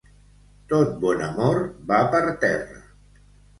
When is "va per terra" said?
1.93-2.83